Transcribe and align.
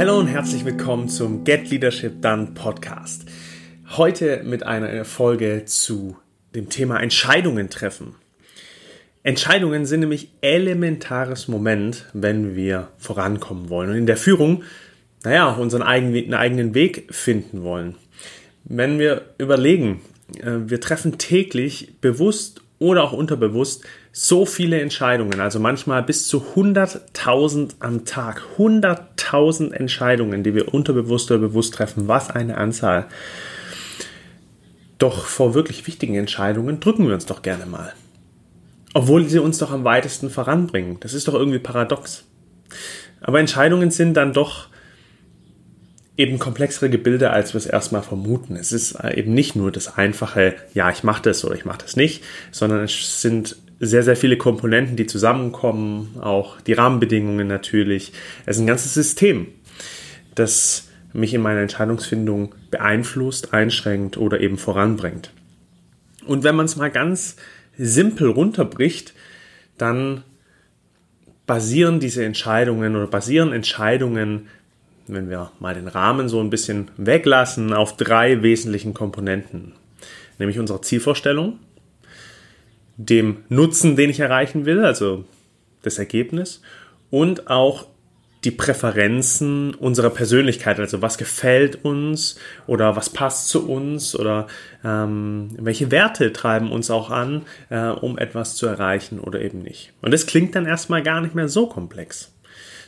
Hallo 0.00 0.18
und 0.18 0.28
herzlich 0.28 0.64
willkommen 0.64 1.10
zum 1.10 1.44
Get 1.44 1.68
Leadership 1.68 2.22
Done 2.22 2.52
Podcast. 2.54 3.26
Heute 3.98 4.42
mit 4.44 4.62
einer 4.62 5.04
Folge 5.04 5.66
zu 5.66 6.16
dem 6.54 6.70
Thema 6.70 7.02
Entscheidungen 7.02 7.68
treffen. 7.68 8.14
Entscheidungen 9.24 9.84
sind 9.84 10.00
nämlich 10.00 10.30
elementares 10.40 11.48
Moment, 11.48 12.06
wenn 12.14 12.56
wir 12.56 12.88
vorankommen 12.96 13.68
wollen 13.68 13.90
und 13.90 13.96
in 13.96 14.06
der 14.06 14.16
Führung, 14.16 14.62
naja, 15.22 15.52
unseren 15.52 15.82
eigenen, 15.82 16.32
eigenen 16.32 16.74
Weg 16.74 17.14
finden 17.14 17.62
wollen. 17.62 17.94
Wenn 18.64 18.98
wir 18.98 19.26
überlegen, 19.36 20.00
äh, 20.38 20.60
wir 20.64 20.80
treffen 20.80 21.18
täglich 21.18 22.00
bewusst 22.00 22.62
oder 22.78 23.04
auch 23.04 23.12
unterbewusst 23.12 23.84
so 24.12 24.44
viele 24.44 24.80
Entscheidungen, 24.80 25.40
also 25.40 25.60
manchmal 25.60 26.02
bis 26.02 26.26
zu 26.26 26.44
100.000 26.56 27.76
am 27.78 28.04
Tag, 28.04 28.42
100.000 28.58 29.72
Entscheidungen, 29.72 30.42
die 30.42 30.54
wir 30.54 30.74
unterbewusst 30.74 31.30
oder 31.30 31.40
bewusst 31.40 31.74
treffen, 31.74 32.08
was 32.08 32.30
eine 32.30 32.56
Anzahl. 32.56 33.06
Doch 34.98 35.24
vor 35.24 35.54
wirklich 35.54 35.86
wichtigen 35.86 36.16
Entscheidungen 36.16 36.80
drücken 36.80 37.06
wir 37.06 37.14
uns 37.14 37.26
doch 37.26 37.42
gerne 37.42 37.66
mal. 37.66 37.92
Obwohl 38.92 39.28
sie 39.28 39.38
uns 39.38 39.58
doch 39.58 39.70
am 39.70 39.84
weitesten 39.84 40.28
voranbringen. 40.28 40.98
Das 41.00 41.14
ist 41.14 41.28
doch 41.28 41.34
irgendwie 41.34 41.60
paradox. 41.60 42.24
Aber 43.20 43.38
Entscheidungen 43.38 43.90
sind 43.90 44.14
dann 44.14 44.32
doch 44.32 44.68
eben 46.16 46.38
komplexere 46.38 46.90
Gebilde, 46.90 47.30
als 47.30 47.54
wir 47.54 47.58
es 47.58 47.66
erstmal 47.66 48.02
vermuten. 48.02 48.56
Es 48.56 48.72
ist 48.72 48.92
äh, 48.92 49.18
eben 49.18 49.32
nicht 49.32 49.56
nur 49.56 49.72
das 49.72 49.96
einfache, 49.96 50.54
ja, 50.74 50.90
ich 50.90 51.02
mache 51.02 51.22
das 51.22 51.44
oder 51.44 51.54
ich 51.54 51.64
mache 51.64 51.78
das 51.82 51.96
nicht, 51.96 52.22
sondern 52.50 52.84
es 52.84 53.22
sind 53.22 53.56
sehr, 53.78 54.02
sehr 54.02 54.16
viele 54.16 54.36
Komponenten, 54.36 54.96
die 54.96 55.06
zusammenkommen, 55.06 56.18
auch 56.20 56.60
die 56.60 56.74
Rahmenbedingungen 56.74 57.48
natürlich. 57.48 58.12
Es 58.44 58.56
ist 58.56 58.62
ein 58.62 58.66
ganzes 58.66 58.92
System, 58.92 59.46
das 60.34 60.88
mich 61.12 61.32
in 61.32 61.40
meiner 61.40 61.60
Entscheidungsfindung 61.60 62.54
beeinflusst, 62.70 63.54
einschränkt 63.54 64.16
oder 64.16 64.40
eben 64.40 64.58
voranbringt. 64.58 65.32
Und 66.26 66.44
wenn 66.44 66.54
man 66.54 66.66
es 66.66 66.76
mal 66.76 66.90
ganz 66.90 67.36
simpel 67.78 68.28
runterbricht, 68.28 69.14
dann 69.78 70.22
basieren 71.46 71.98
diese 71.98 72.24
Entscheidungen 72.24 72.94
oder 72.94 73.06
basieren 73.06 73.52
Entscheidungen, 73.52 74.48
wenn 75.14 75.30
wir 75.30 75.50
mal 75.58 75.74
den 75.74 75.88
Rahmen 75.88 76.28
so 76.28 76.40
ein 76.40 76.50
bisschen 76.50 76.90
weglassen, 76.96 77.72
auf 77.72 77.96
drei 77.96 78.42
wesentlichen 78.42 78.94
Komponenten. 78.94 79.72
Nämlich 80.38 80.58
unserer 80.58 80.82
Zielvorstellung, 80.82 81.58
dem 82.96 83.38
Nutzen, 83.48 83.96
den 83.96 84.10
ich 84.10 84.20
erreichen 84.20 84.66
will, 84.66 84.84
also 84.84 85.24
das 85.82 85.98
Ergebnis, 85.98 86.62
und 87.10 87.50
auch 87.50 87.86
die 88.44 88.50
Präferenzen 88.50 89.74
unserer 89.74 90.10
Persönlichkeit, 90.10 90.78
also 90.78 91.02
was 91.02 91.18
gefällt 91.18 91.84
uns 91.84 92.38
oder 92.66 92.96
was 92.96 93.10
passt 93.10 93.48
zu 93.48 93.68
uns 93.68 94.18
oder 94.18 94.46
ähm, 94.82 95.50
welche 95.58 95.90
Werte 95.90 96.32
treiben 96.32 96.72
uns 96.72 96.90
auch 96.90 97.10
an, 97.10 97.42
äh, 97.68 97.88
um 97.88 98.16
etwas 98.16 98.56
zu 98.56 98.66
erreichen 98.66 99.20
oder 99.20 99.42
eben 99.42 99.60
nicht. 99.60 99.92
Und 100.00 100.12
das 100.12 100.26
klingt 100.26 100.54
dann 100.54 100.64
erstmal 100.64 101.02
gar 101.02 101.20
nicht 101.20 101.34
mehr 101.34 101.48
so 101.48 101.66
komplex. 101.66 102.32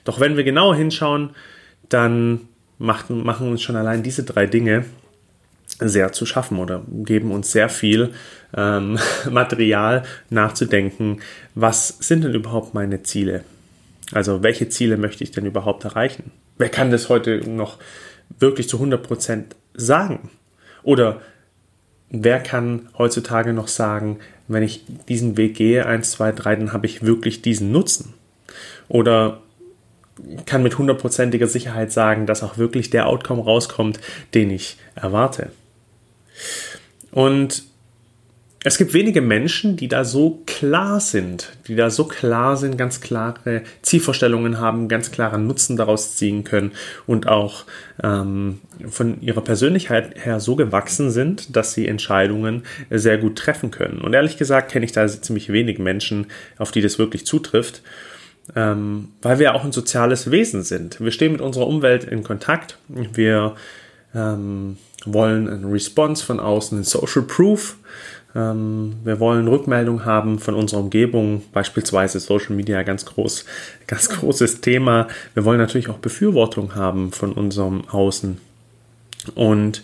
Doch 0.05 0.21
wenn 0.21 0.37
wir 0.37 0.45
genauer 0.45 0.75
hinschauen, 0.75 1.31
dann 1.93 2.49
machen, 2.79 3.25
machen 3.25 3.49
uns 3.49 3.63
schon 3.63 3.77
allein 3.77 4.03
diese 4.03 4.25
drei 4.25 4.47
Dinge 4.47 4.85
sehr 5.79 6.13
zu 6.13 6.27
schaffen 6.27 6.59
oder 6.59 6.83
geben 6.89 7.33
uns 7.33 7.53
sehr 7.53 7.69
viel 7.69 8.13
ähm, 8.55 8.99
Material 9.31 10.05
nachzudenken, 10.31 11.21
was 11.55 11.89
sind 12.01 12.25
denn 12.25 12.35
überhaupt 12.35 12.75
meine 12.75 13.03
Ziele? 13.03 13.45
Also 14.13 14.43
welche 14.43 14.69
Ziele 14.69 14.97
möchte 14.97 15.25
ich 15.25 15.31
denn 15.31 15.47
überhaupt 15.47 15.85
erreichen? 15.85 16.31
Wer 16.59 16.69
kann 16.69 16.91
das 16.91 17.09
heute 17.09 17.49
noch 17.49 17.79
wirklich 18.39 18.69
zu 18.69 18.79
100% 18.79 19.45
sagen? 19.75 20.31
Oder 20.83 21.21
wer 22.11 22.41
kann 22.41 22.89
heutzutage 22.99 23.53
noch 23.53 23.69
sagen, 23.69 24.19
wenn 24.49 24.63
ich 24.63 24.85
diesen 25.09 25.37
Weg 25.37 25.55
gehe, 25.55 25.87
1, 25.87 26.11
2, 26.13 26.33
3, 26.33 26.57
dann 26.57 26.73
habe 26.73 26.87
ich 26.87 27.03
wirklich 27.03 27.41
diesen 27.41 27.73
Nutzen? 27.73 28.13
Oder 28.89 29.42
kann 30.47 30.63
mit 30.63 30.79
hundertprozentiger 30.79 31.47
Sicherheit 31.47 31.93
sagen, 31.93 32.27
dass 32.27 32.43
auch 32.43 32.59
wirklich 32.59 32.91
der 32.91 33.07
Outcome 33.07 33.43
rauskommt, 33.43 34.01
den 34.35 34.51
ich 34.51 34.77
erwarte. 34.95 35.51
Und 37.11 37.65
es 38.65 38.79
gibt 38.79 38.95
wenige 38.95 39.23
Menschen, 39.23 39.77
die 39.77 39.89
da 39.89 40.05
so 40.05 40.43
klar 40.47 41.01
sind, 41.01 41.53
die 41.67 41.75
da 41.75 41.91
so 41.91 42.05
klar 42.05 42.57
sind, 42.57 42.79
ganz 42.79 43.01
klare 43.01 43.63
Zielvorstellungen 43.83 44.61
haben, 44.61 44.87
ganz 44.87 45.11
klaren 45.11 45.49
Nutzen 45.49 45.77
daraus 45.77 46.15
ziehen 46.15 46.45
können 46.45 46.71
und 47.07 47.27
auch 47.27 47.65
ähm, 48.03 48.61
von 48.89 49.21
ihrer 49.21 49.41
Persönlichkeit 49.41 50.15
her 50.25 50.39
so 50.39 50.55
gewachsen 50.55 51.11
sind, 51.11 51.57
dass 51.57 51.75
sie 51.75 51.89
Entscheidungen 51.89 52.63
sehr 52.89 53.19
gut 53.19 53.37
treffen 53.37 53.73
können. 53.73 54.01
Und 54.01 54.15
ehrlich 54.15 54.37
gesagt 54.37 54.71
kenne 54.71 54.85
ich 54.85 54.93
da 54.93 55.09
ziemlich 55.09 55.53
wenig 55.53 55.81
Menschen, 55.81 56.29
auf 56.57 56.71
die 56.71 56.83
das 56.83 57.01
wirklich 57.01 57.27
zutrifft. 57.27 57.83
Ähm, 58.57 59.09
weil 59.23 59.39
wir 59.39 59.55
auch 59.55 59.65
ein 59.65 59.73
soziales 59.73 60.31
Wesen 60.31 60.63
sind. 60.63 61.01
Wir 61.01 61.13
stehen 61.13 61.33
mit 61.33 61.41
unserer 61.41 61.67
Umwelt 61.67 62.05
in 62.05 62.25
Kontakt. 62.25 62.77
Wir 62.89 63.55
ähm, 64.15 64.77
wollen 65.05 65.49
eine 65.49 65.73
Response 65.73 66.25
von 66.25 66.41
außen, 66.41 66.79
ein 66.79 66.85
Social 66.85 67.23
Proof. 67.23 67.77
Ähm, 68.35 68.95
wir 69.05 69.21
wollen 69.21 69.47
Rückmeldung 69.49 70.05
haben 70.05 70.39
von 70.39 70.55
unserer 70.55 70.81
Umgebung, 70.81 71.43
beispielsweise 71.53 72.19
Social 72.19 72.57
Media, 72.57 72.83
ganz 72.83 73.05
groß, 73.07 73.45
ganz 73.87 74.09
großes 74.09 74.61
Thema. 74.61 75.09
Wir 75.35 75.45
wollen 75.45 75.59
natürlich 75.59 75.89
auch 75.89 75.99
Befürwortung 75.99 76.75
haben 76.75 77.13
von 77.13 77.33
unserem 77.33 77.89
Außen 77.89 78.39
und 79.35 79.83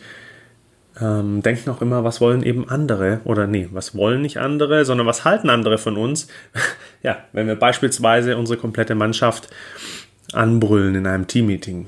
ähm, 1.01 1.43
denken 1.43 1.71
auch 1.71 1.81
immer, 1.81 2.05
was 2.05 2.21
wollen 2.21 2.43
eben 2.43 2.69
andere 2.69 3.21
oder 3.25 3.47
nee, 3.47 3.69
was 3.73 3.95
wollen 3.97 4.23
nicht 4.23 4.39
andere, 4.39 4.85
sondern 4.85 5.07
was 5.07 5.25
halten 5.25 5.51
andere 5.51 5.79
von 5.79 5.97
uns? 5.97 6.29
ja, 7.03 7.19
wenn 7.33 7.47
wir 7.47 7.57
beispielsweise 7.57 8.37
unsere 8.37 8.59
komplette 8.59 8.95
Mannschaft 8.95 9.49
anbrüllen 10.33 10.95
in 10.95 11.07
einem 11.07 11.27
Teammeeting. 11.27 11.87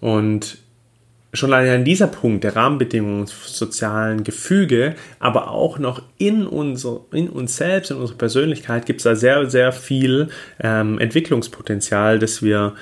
Und 0.00 0.58
schon 1.34 1.52
allein 1.52 1.80
an 1.80 1.84
dieser 1.84 2.08
Punkt 2.08 2.44
der 2.44 2.56
Rahmenbedingungen, 2.56 3.26
sozialen 3.26 4.22
Gefüge, 4.22 4.96
aber 5.18 5.50
auch 5.50 5.78
noch 5.78 6.02
in, 6.18 6.46
unser, 6.46 7.00
in 7.12 7.30
uns 7.30 7.56
selbst, 7.56 7.90
in 7.90 7.96
unserer 7.96 8.18
Persönlichkeit 8.18 8.84
gibt 8.84 9.00
es 9.00 9.04
da 9.04 9.14
sehr, 9.14 9.48
sehr 9.48 9.72
viel 9.72 10.28
ähm, 10.60 10.98
Entwicklungspotenzial, 10.98 12.18
das 12.18 12.42
wir, 12.42 12.74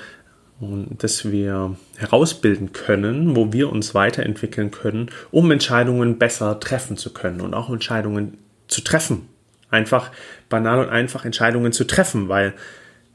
das 0.97 1.31
wir 1.31 1.75
herausbilden 1.97 2.71
können, 2.71 3.35
wo 3.35 3.51
wir 3.51 3.71
uns 3.71 3.95
weiterentwickeln 3.95 4.71
können, 4.71 5.09
um 5.31 5.49
Entscheidungen 5.51 6.19
besser 6.19 6.59
treffen 6.59 6.97
zu 6.97 7.11
können 7.13 7.41
und 7.41 7.53
auch 7.53 7.69
Entscheidungen 7.69 8.37
zu 8.67 8.81
treffen. 8.81 9.27
Einfach 9.69 10.11
banal 10.49 10.79
und 10.79 10.89
einfach 10.89 11.25
Entscheidungen 11.25 11.71
zu 11.71 11.85
treffen, 11.85 12.29
weil 12.29 12.53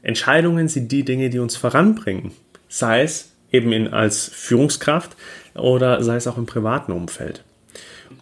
Entscheidungen 0.03 0.69
sind 0.69 0.91
die 0.91 1.05
Dinge, 1.05 1.31
die 1.31 1.39
uns 1.39 1.57
voranbringen. 1.57 2.33
Sei 2.69 3.03
es 3.03 3.33
eben 3.53 3.73
in, 3.73 3.89
als 3.89 4.29
Führungskraft 4.29 5.17
oder 5.55 6.03
sei 6.03 6.17
es 6.17 6.27
auch 6.27 6.39
im 6.39 6.47
privaten 6.47 6.93
Umfeld. 6.93 7.45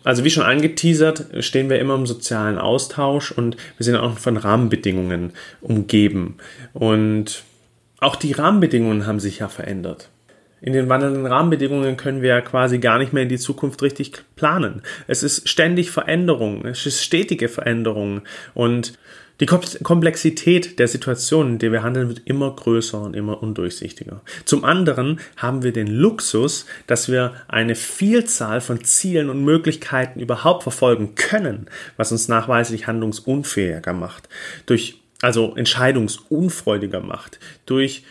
Also 0.03 0.25
wie 0.25 0.31
schon 0.31 0.45
angeteasert, 0.45 1.27
stehen 1.41 1.71
wir 1.71 1.79
immer 1.79 1.95
im 1.95 2.07
sozialen 2.07 2.59
Austausch 2.59 3.33
und 3.33 3.57
wir 3.77 3.85
sind 3.85 3.97
auch 3.97 4.19
von 4.19 4.37
Rahmenbedingungen 4.37 5.33
umgeben. 5.63 6.37
Und 6.73 7.43
auch 8.05 8.17
die 8.17 8.33
Rahmenbedingungen 8.33 9.07
haben 9.07 9.21
sich 9.21 9.39
ja 9.39 9.49
verändert. 9.49 10.11
In 10.61 10.73
den 10.73 10.89
wandelnden 10.89 11.27
Rahmenbedingungen 11.27 11.97
können 11.97 12.23
wir 12.23 12.31
ja 12.31 12.41
quasi 12.41 12.79
gar 12.79 12.99
nicht 12.99 13.13
mehr 13.13 13.25
in 13.25 13.29
die 13.29 13.39
Zukunft 13.39 13.83
richtig 13.83 14.13
planen. 14.35 14.83
Es 15.07 15.23
ist 15.23 15.49
ständig 15.49 15.91
Veränderung, 15.91 16.65
es 16.65 16.87
ist 16.87 17.03
stetige 17.03 17.49
Veränderung 17.49 18.23
und 18.55 18.99
die 19.41 19.47
Komplexität 19.47 20.79
der 20.79 20.87
Situation, 20.87 21.49
in 21.49 21.59
der 21.59 21.73
wir 21.73 21.83
handeln, 21.83 22.09
wird 22.09 22.23
immer 22.25 22.55
größer 22.55 23.03
und 23.03 23.17
immer 23.17 23.43
undurchsichtiger. 23.43 24.21
Zum 24.45 24.65
anderen 24.65 25.19
haben 25.37 25.65
wir 25.65 25.73
den 25.73 25.89
Luxus, 25.89 26.67
dass 26.87 27.11
wir 27.11 27.35
eine 27.49 27.75
Vielzahl 27.75 28.61
von 28.61 28.85
Zielen 28.85 29.31
und 29.31 29.45
Möglichkeiten 29.45 30.21
überhaupt 30.21 30.63
verfolgen 30.63 31.17
können, 31.17 31.67
was 31.97 32.13
uns 32.13 32.29
nachweislich 32.29 32.87
handlungsunfähiger 32.87 33.93
macht, 33.93 34.29
durch, 34.67 35.04
also 35.25 35.55
entscheidungsunfreudiger 35.57 37.01
macht, 37.01 37.41
durch 37.67 38.05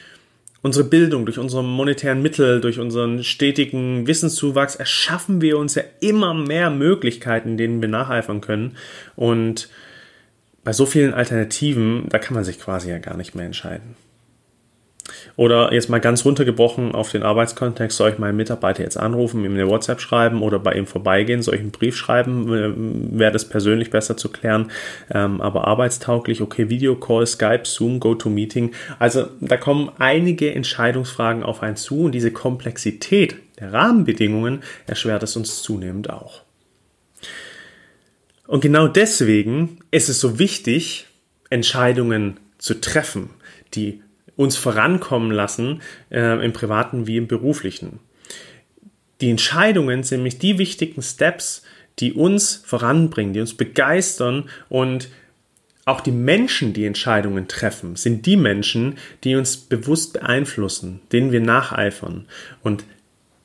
unsere 0.64 0.88
Bildung, 0.88 1.26
durch 1.26 1.38
unsere 1.38 1.64
monetären 1.64 2.22
Mittel, 2.22 2.60
durch 2.60 2.80
unseren 2.80 3.24
stetigen 3.24 4.08
Wissenszuwachs 4.08 4.76
erschaffen 4.76 5.42
wir 5.42 5.58
uns 5.58 5.76
ja 5.76 5.84
immer 6.00 6.34
mehr 6.34 6.70
Möglichkeiten, 6.70 7.58
denen 7.58 7.82
wir 7.82 7.90
nacheifern 7.90 8.42
können 8.42 8.78
und 9.16 9.70
bei 10.64 10.72
so 10.74 10.86
vielen 10.86 11.14
Alternativen, 11.14 12.08
da 12.10 12.20
kann 12.20 12.36
man 12.36 12.46
sich 12.46 12.60
quasi 12.60 12.90
ja 12.90 12.98
gar 12.98 13.18
nicht 13.18 13.36
mehr 13.36 13.46
entscheiden. 13.46 13.96
Oder 15.36 15.74
jetzt 15.74 15.90
mal 15.90 16.00
ganz 16.00 16.26
runtergebrochen 16.26 16.94
auf 16.94 17.10
den 17.10 17.24
Arbeitskontext, 17.24 17.98
soll 17.98 18.12
ich 18.12 18.20
meinen 18.20 18.36
Mitarbeiter 18.36 18.84
jetzt 18.84 18.98
anrufen, 18.98 19.44
ihm 19.44 19.54
eine 19.54 19.68
WhatsApp 19.68 20.00
schreiben 20.00 20.44
oder 20.44 20.60
bei 20.60 20.74
ihm 20.74 20.86
vorbeigehen, 20.86 21.42
soll 21.42 21.56
ich 21.56 21.62
einen 21.62 21.72
Brief 21.72 21.98
schreiben, 21.98 22.54
äh, 22.54 23.20
wäre 23.20 23.32
das 23.32 23.50
persönlich 23.50 23.90
besser 23.90 24.16
zu 24.16 24.30
klären, 24.30 24.70
ähm, 25.12 25.42
aber 25.42 25.68
arbeitstauglich, 25.68 26.42
okay, 26.42 26.70
Videocall, 26.70 27.26
Skype, 27.26 27.64
Zoom, 27.64 28.00
GoToMeeting. 28.00 28.74
Also 29.00 29.28
da 29.42 29.58
kommen 29.58 29.90
einige 29.98 30.54
Entscheidungsfragen 30.54 31.42
auf 31.42 31.64
einen 31.64 31.78
zu 31.78 32.04
und 32.04 32.12
diese 32.12 32.32
Komplexität 32.32 33.36
der 33.60 33.74
Rahmenbedingungen 33.74 34.62
erschwert 34.86 35.24
es 35.24 35.36
uns 35.36 35.64
zunehmend 35.64 36.12
auch. 36.12 36.42
Und 38.46 38.62
genau 38.62 38.88
deswegen 38.88 39.80
ist 39.90 40.10
es 40.10 40.20
so 40.20 40.38
wichtig, 40.38 41.08
Entscheidungen 41.50 42.40
zu 42.60 42.80
treffen, 42.80 43.32
die 43.74 44.03
uns 44.36 44.58
vorankommen 44.58 45.32
lassen, 45.32 45.82
äh, 46.10 46.44
im 46.44 46.54
privaten 46.54 47.08
wie 47.08 47.18
im 47.18 47.28
beruflichen. 47.28 48.00
Die 49.22 49.30
Entscheidungen 49.30 50.04
sind 50.04 50.20
nämlich 50.20 50.40
die 50.40 50.58
wichtigen 50.58 51.02
Steps, 51.02 51.64
die 52.00 52.14
uns 52.14 52.62
voranbringen, 52.66 53.34
die 53.34 53.40
uns 53.40 53.54
begeistern 53.54 54.50
und 54.70 55.10
auch 55.86 56.02
die 56.02 56.12
Menschen, 56.12 56.74
die 56.74 56.86
Entscheidungen 56.86 57.48
treffen, 57.48 57.96
sind 57.96 58.26
die 58.26 58.38
Menschen, 58.38 58.98
die 59.24 59.36
uns 59.36 59.58
bewusst 59.58 60.14
beeinflussen, 60.14 61.02
denen 61.12 61.32
wir 61.32 61.42
nacheifern. 61.42 62.26
Und 62.64 62.86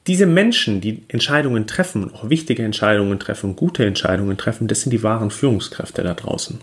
diese 0.07 0.25
Menschen, 0.25 0.81
die 0.81 1.03
Entscheidungen 1.09 1.67
treffen, 1.67 2.15
auch 2.15 2.31
wichtige 2.31 2.63
Entscheidungen 2.65 3.19
treffen, 3.19 3.57
gute 3.57 3.85
Entscheidungen 3.85 4.37
treffen, 4.37 4.69
das 4.69 4.83
sind 4.83 4.93
die 4.93 5.03
wahren 5.03 5.31
Führungskräfte 5.31 6.03
da 6.03 6.15
draußen. 6.15 6.61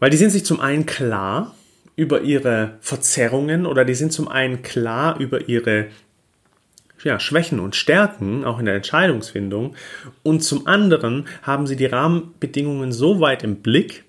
Weil 0.00 0.10
die 0.10 0.16
sind 0.16 0.30
sich 0.30 0.44
zum 0.44 0.60
einen 0.60 0.86
klar, 0.86 1.54
über 1.98 2.20
ihre 2.20 2.76
Verzerrungen 2.80 3.66
oder 3.66 3.84
die 3.84 3.94
sind 3.94 4.12
zum 4.12 4.28
einen 4.28 4.62
klar 4.62 5.18
über 5.18 5.48
ihre 5.48 5.86
ja, 7.02 7.18
Schwächen 7.18 7.58
und 7.58 7.74
Stärken, 7.74 8.44
auch 8.44 8.60
in 8.60 8.66
der 8.66 8.76
Entscheidungsfindung, 8.76 9.74
und 10.22 10.44
zum 10.44 10.68
anderen 10.68 11.26
haben 11.42 11.66
sie 11.66 11.74
die 11.74 11.86
Rahmenbedingungen 11.86 12.92
so 12.92 13.18
weit 13.18 13.42
im 13.42 13.56
Blick, 13.56 14.04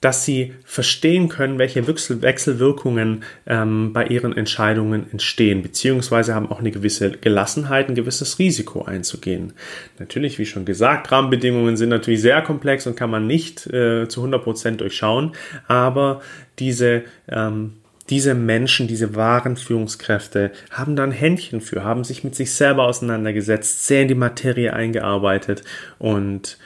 dass 0.00 0.24
sie 0.24 0.52
verstehen 0.64 1.28
können, 1.28 1.60
welche 1.60 1.86
Wechsel 1.86 2.22
Wechselwirkungen 2.22 3.22
ähm, 3.46 3.92
bei 3.92 4.06
ihren 4.06 4.36
Entscheidungen 4.36 5.06
entstehen, 5.12 5.62
beziehungsweise 5.62 6.34
haben 6.34 6.50
auch 6.50 6.58
eine 6.58 6.72
gewisse 6.72 7.12
Gelassenheit, 7.12 7.88
ein 7.88 7.94
gewisses 7.94 8.40
Risiko 8.40 8.82
einzugehen. 8.82 9.52
Natürlich, 10.00 10.40
wie 10.40 10.46
schon 10.46 10.64
gesagt, 10.64 11.12
Rahmenbedingungen 11.12 11.76
sind 11.76 11.90
natürlich 11.90 12.20
sehr 12.20 12.42
komplex 12.42 12.84
und 12.88 12.96
kann 12.96 13.10
man 13.10 13.28
nicht 13.28 13.68
äh, 13.68 14.08
zu 14.08 14.20
100 14.22 14.42
Prozent 14.42 14.80
durchschauen, 14.80 15.32
aber 15.68 16.20
diese 16.62 17.02
ähm, 17.28 17.74
diese 18.10 18.34
Menschen, 18.34 18.88
diese 18.88 19.14
wahren 19.14 19.56
Führungskräfte 19.56 20.50
haben 20.70 20.96
da 20.96 21.04
ein 21.04 21.12
Händchen 21.12 21.60
für, 21.60 21.84
haben 21.84 22.04
sich 22.04 22.24
mit 22.24 22.34
sich 22.34 22.52
selber 22.52 22.84
auseinandergesetzt, 22.84 23.86
sehr 23.86 24.02
in 24.02 24.08
die 24.08 24.14
Materie 24.14 24.72
eingearbeitet 24.72 25.62
und 25.98 26.58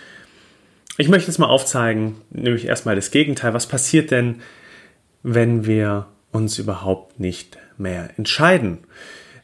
ich 0.98 1.08
möchte 1.08 1.30
es 1.30 1.38
mal 1.38 1.48
aufzeigen, 1.48 2.16
nämlich 2.30 2.64
erstmal 2.64 2.96
das 2.96 3.10
Gegenteil. 3.10 3.52
Was 3.52 3.66
passiert 3.66 4.10
denn, 4.10 4.36
wenn 5.22 5.66
wir 5.66 6.06
uns 6.32 6.58
überhaupt 6.58 7.20
nicht 7.20 7.58
mehr 7.76 8.10
entscheiden? 8.16 8.78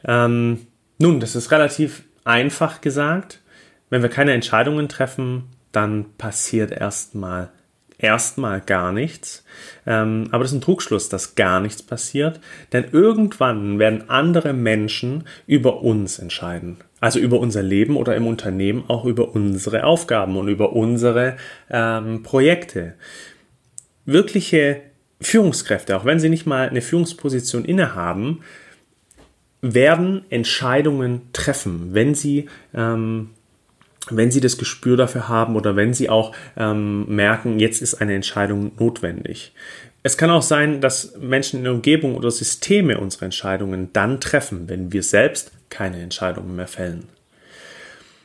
Ähm, 0.05 0.67
nun, 0.99 1.21
das 1.21 1.37
ist 1.37 1.51
relativ 1.51 2.05
einfach 2.25 2.81
gesagt. 2.81 3.41
Wenn 3.91 4.01
wir 4.01 4.09
keine 4.09 4.33
Entscheidungen 4.33 4.89
treffen, 4.89 5.45
dann 5.73 6.07
passiert 6.17 6.71
erstmal 6.71 7.51
erstmal 8.03 8.61
gar 8.61 8.93
nichts. 8.93 9.45
Ähm, 9.87 10.29
aber 10.31 10.45
das 10.45 10.53
ist 10.53 10.59
ein 10.59 10.63
Trugschluss, 10.63 11.09
dass 11.09 11.35
gar 11.35 11.61
nichts 11.61 11.83
passiert, 11.83 12.41
denn 12.73 12.87
irgendwann 12.93 13.79
werden 13.79 14.11
andere 14.11 14.53
Menschen 14.53 15.25
über 15.47 15.83
uns 15.83 16.19
entscheiden. 16.19 16.79
Also 17.01 17.19
über 17.19 17.41
unser 17.41 17.63
Leben 17.63 17.97
oder 17.97 18.15
im 18.15 18.27
Unternehmen 18.27 18.85
auch 18.89 19.05
über 19.05 19.35
unsere 19.35 19.85
Aufgaben 19.85 20.37
und 20.37 20.49
über 20.49 20.73
unsere 20.73 21.37
ähm, 21.71 22.23
Projekte. 22.23 22.95
Wirkliche 24.05 24.83
Führungskräfte, 25.21 25.97
auch 25.97 26.05
wenn 26.05 26.21
sie 26.21 26.29
nicht 26.29 26.47
mal 26.47 26.69
eine 26.69 26.83
Führungsposition 26.83 27.65
innehaben, 27.65 28.41
werden 29.61 30.25
Entscheidungen 30.29 31.23
treffen, 31.33 31.91
wenn 31.93 32.15
sie 32.15 32.49
ähm, 32.75 33.31
wenn 34.11 34.31
Sie 34.31 34.41
das 34.41 34.59
Gespür 34.59 34.97
dafür 34.97 35.29
haben 35.29 35.57
oder 35.57 35.77
wenn 35.77 35.95
Sie 35.95 36.09
auch 36.09 36.35
ähm, 36.57 37.07
merken, 37.15 37.59
jetzt 37.59 37.83
ist 37.83 37.95
eine 37.95 38.15
Entscheidung 38.15 38.73
notwendig. 38.79 39.53
Es 40.03 40.17
kann 40.17 40.31
auch 40.31 40.43
sein, 40.43 40.81
dass 40.81 41.17
Menschen 41.19 41.59
in 41.59 41.65
der 41.65 41.73
Umgebung 41.73 42.17
oder 42.17 42.31
Systeme 42.31 42.99
unsere 42.99 43.27
Entscheidungen 43.27 43.91
dann 43.93 44.21
treffen, 44.21 44.69
wenn 44.69 44.93
wir 44.93 45.03
selbst 45.03 45.53
keine 45.71 46.03
Entscheidungen 46.03 46.57
mehr 46.57 46.67
fällen. 46.67 47.05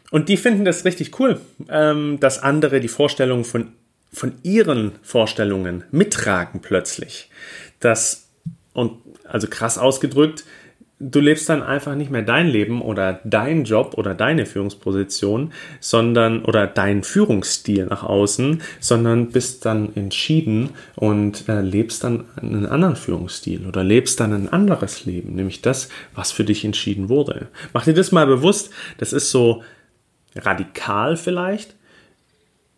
Und 0.10 0.30
die 0.30 0.38
finden 0.38 0.66
das 0.66 0.86
richtig 0.86 1.20
cool, 1.20 1.40
ähm, 1.70 2.20
dass 2.20 2.42
andere 2.42 2.80
die 2.80 2.88
Vorstellungen 2.88 3.44
von, 3.44 3.74
von 4.12 4.34
ihren 4.42 4.94
Vorstellungen 5.04 5.84
mittragen 5.92 6.62
plötzlich. 6.62 7.30
Das, 7.80 8.30
und 8.74 9.00
also 9.26 9.48
krass 9.48 9.78
ausgedrückt, 9.78 10.46
du 11.00 11.20
lebst 11.20 11.48
dann 11.50 11.62
einfach 11.62 11.96
nicht 11.96 12.10
mehr 12.10 12.24
dein 12.24 12.48
Leben 12.48 12.82
oder 12.82 13.20
dein 13.24 13.66
Job 13.66 13.94
oder 13.98 14.16
deine 14.16 14.46
Führungsposition, 14.46 15.54
sondern 15.80 16.44
oder 16.44 16.66
dein 16.66 17.04
Führungsstil 17.04 17.86
nach 17.86 18.04
außen, 18.04 18.62
sondern 18.80 19.32
bist 19.32 19.66
dann 19.66 19.96
entschieden 19.96 20.72
und 20.96 21.48
äh, 21.48 21.62
lebst 21.62 22.04
dann 22.04 22.26
einen 22.36 22.66
anderen 22.66 22.96
Führungsstil 22.96 23.68
oder 23.68 23.84
lebst 23.84 24.20
dann 24.20 24.34
ein 24.34 24.50
anderes 24.50 25.06
Leben, 25.06 25.36
nämlich 25.36 25.62
das, 25.62 25.90
was 26.16 26.32
für 26.32 26.44
dich 26.44 26.66
entschieden 26.66 27.10
wurde. 27.10 27.48
Mach 27.74 27.86
dir 27.86 27.94
das 27.94 28.12
mal 28.12 28.26
bewusst, 28.26 28.72
das 28.98 29.14
ist 29.14 29.30
so 29.30 29.64
radikal 30.36 31.16
vielleicht, 31.16 31.77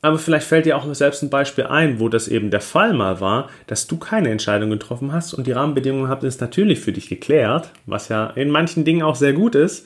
aber 0.02 0.18
vielleicht 0.18 0.48
fällt 0.48 0.66
dir 0.66 0.78
auch 0.78 0.94
selbst 0.94 1.24
ein 1.24 1.30
Beispiel 1.30 1.66
ein, 1.66 2.00
wo 2.00 2.08
das 2.08 2.28
eben 2.28 2.52
der 2.52 2.62
Fall 2.62 2.94
mal 2.94 3.20
war, 3.20 3.50
dass 3.68 3.88
du 3.88 3.98
keine 3.98 4.30
Entscheidung 4.30 4.70
getroffen 4.70 5.12
hast 5.12 5.34
und 5.34 5.46
die 5.46 5.52
Rahmenbedingungen 5.52 6.08
haben 6.08 6.26
es 6.26 6.40
natürlich 6.40 6.80
für 6.80 6.94
dich 6.94 7.10
geklärt, 7.10 7.72
was 7.86 8.08
ja 8.08 8.28
in 8.28 8.50
manchen 8.50 8.86
Dingen 8.86 9.04
auch 9.04 9.16
sehr 9.16 9.34
gut 9.34 9.56
ist. 9.56 9.86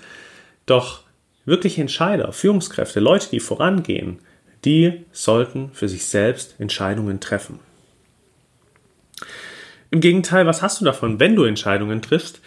Doch 0.65 1.01
wirkliche 1.45 1.81
Entscheider, 1.81 2.31
Führungskräfte, 2.31 2.99
Leute, 2.99 3.29
die 3.31 3.39
vorangehen, 3.39 4.19
die 4.65 5.03
sollten 5.11 5.71
für 5.73 5.89
sich 5.89 6.05
selbst 6.05 6.55
Entscheidungen 6.59 7.19
treffen. 7.19 7.59
Im 9.89 9.99
Gegenteil, 9.99 10.45
was 10.45 10.61
hast 10.61 10.79
du 10.79 10.85
davon, 10.85 11.19
wenn 11.19 11.35
du 11.35 11.43
Entscheidungen 11.43 12.01
triffst? 12.01 12.39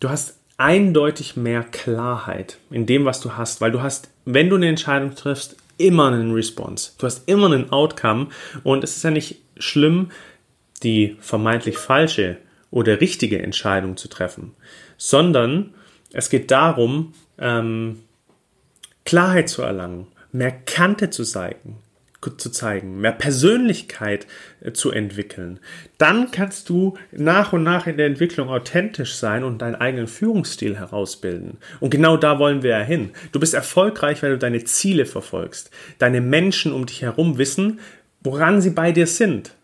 Du 0.00 0.08
hast 0.10 0.38
eindeutig 0.58 1.36
mehr 1.36 1.62
Klarheit 1.62 2.58
in 2.70 2.86
dem, 2.86 3.04
was 3.04 3.20
du 3.20 3.36
hast, 3.36 3.60
weil 3.60 3.72
du 3.72 3.82
hast, 3.82 4.10
wenn 4.24 4.48
du 4.48 4.56
eine 4.56 4.68
Entscheidung 4.68 5.14
triffst, 5.14 5.56
immer 5.78 6.08
einen 6.08 6.32
Response. 6.32 6.92
Du 6.98 7.06
hast 7.06 7.28
immer 7.28 7.46
einen 7.46 7.70
Outcome 7.70 8.28
und 8.64 8.84
es 8.84 8.96
ist 8.96 9.04
ja 9.04 9.10
nicht 9.10 9.42
schlimm, 9.58 10.10
die 10.82 11.16
vermeintlich 11.20 11.78
falsche 11.78 12.38
oder 12.70 13.00
richtige 13.00 13.42
Entscheidung 13.42 13.96
zu 13.96 14.08
treffen, 14.08 14.54
sondern 14.96 15.74
es 16.12 16.30
geht 16.30 16.50
darum, 16.50 17.14
ähm, 17.38 18.00
Klarheit 19.04 19.48
zu 19.48 19.62
erlangen, 19.62 20.08
mehr 20.32 20.50
Kante 20.50 21.10
zu 21.10 21.24
zeigen, 21.24 21.78
zu 22.30 22.50
zeigen, 22.50 23.00
mehr 23.00 23.12
Persönlichkeit 23.12 24.26
äh, 24.60 24.72
zu 24.72 24.90
entwickeln, 24.90 25.60
dann 25.98 26.30
kannst 26.30 26.68
du 26.68 26.94
nach 27.12 27.52
und 27.52 27.62
nach 27.62 27.86
in 27.86 27.96
der 27.96 28.06
Entwicklung 28.06 28.48
authentisch 28.48 29.14
sein 29.14 29.44
und 29.44 29.62
deinen 29.62 29.76
eigenen 29.76 30.08
Führungsstil 30.08 30.76
herausbilden. 30.76 31.58
Und 31.80 31.90
genau 31.90 32.16
da 32.16 32.38
wollen 32.38 32.62
wir 32.62 32.70
ja 32.70 32.82
hin. 32.82 33.10
Du 33.32 33.40
bist 33.40 33.54
erfolgreich, 33.54 34.22
weil 34.22 34.32
du 34.32 34.38
deine 34.38 34.64
Ziele 34.64 35.06
verfolgst. 35.06 35.70
Deine 35.98 36.20
Menschen 36.20 36.72
um 36.72 36.86
dich 36.86 37.02
herum 37.02 37.38
wissen, 37.38 37.80
woran 38.22 38.60
sie 38.60 38.70
bei 38.70 38.92
dir 38.92 39.06
sind. 39.06 39.54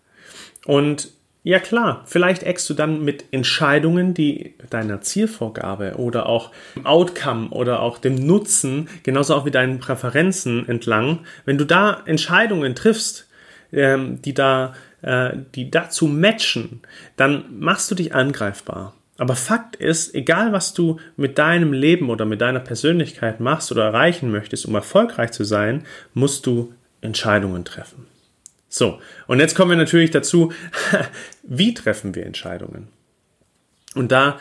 Und 0.65 1.13
ja 1.43 1.59
klar, 1.59 2.03
vielleicht 2.07 2.43
eckst 2.45 2.69
du 2.71 2.75
dann 2.75 3.05
mit 3.05 3.25
Entscheidungen, 3.33 4.15
die 4.15 4.55
deiner 4.71 5.01
Zielvorgabe 5.01 5.95
oder 5.97 6.27
auch 6.27 6.53
Outcome 6.85 7.51
oder 7.51 7.81
auch 7.81 7.99
dem 7.99 8.15
Nutzen, 8.15 8.89
genauso 9.03 9.35
auch 9.35 9.45
wie 9.45 9.51
deinen 9.51 9.79
Präferenzen 9.79 10.69
entlang, 10.69 11.21
wenn 11.45 11.59
du 11.59 11.65
da 11.65 12.03
Entscheidungen 12.07 12.75
triffst, 12.75 13.29
ähm, 13.73 14.23
die 14.23 14.35
da, 14.35 14.75
äh, 15.03 15.31
die 15.55 15.71
dazu 15.71 16.07
matchen, 16.07 16.83
dann 17.17 17.45
machst 17.59 17.91
du 17.91 17.95
dich 17.95 18.15
angreifbar. 18.15 18.95
Aber 19.19 19.37
Fakt 19.37 19.77
ist, 19.77 20.15
egal 20.15 20.53
was 20.53 20.75
du 20.75 20.99
mit 21.17 21.39
deinem 21.39 21.73
Leben 21.73 22.11
oder 22.11 22.25
mit 22.25 22.41
deiner 22.41 22.61
Persönlichkeit 22.61 23.41
machst 23.41 23.71
oder 23.71 23.85
erreichen 23.85 24.31
möchtest, 24.31 24.67
um 24.67 24.75
erfolgreich 24.75 25.33
zu 25.33 25.45
sein, 25.45 25.85
musst 26.15 26.47
du 26.47 26.73
Entscheidungen 27.03 27.65
treffen. 27.65 28.12
So, 28.75 29.01
und 29.27 29.39
jetzt 29.39 29.55
kommen 29.55 29.73
wir 29.73 29.77
natürlich 29.77 30.13
dazu, 30.13 30.51
wie 31.43 31.75
treffen 31.75 32.15
wir 32.15 32.25
Entscheidungen? 32.25 32.89
Und 33.95 34.11
da, 34.11 34.39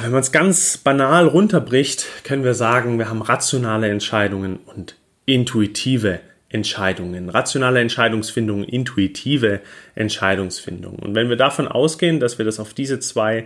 wenn 0.00 0.12
man 0.12 0.20
es 0.20 0.32
ganz 0.32 0.78
banal 0.78 1.26
runterbricht, 1.26 2.06
können 2.24 2.42
wir 2.42 2.54
sagen, 2.54 2.98
wir 2.98 3.10
haben 3.10 3.20
rationale 3.20 3.90
Entscheidungen 3.90 4.56
und 4.56 4.96
intuitive 5.26 6.20
Entscheidungen, 6.48 7.28
rationale 7.28 7.80
Entscheidungsfindung, 7.80 8.64
intuitive 8.64 9.60
Entscheidungsfindung. 9.94 10.94
Und 10.94 11.14
wenn 11.14 11.28
wir 11.28 11.36
davon 11.36 11.68
ausgehen, 11.68 12.18
dass 12.18 12.38
wir 12.38 12.46
das 12.46 12.58
auf 12.58 12.72
diese 12.72 12.98
zwei 12.98 13.44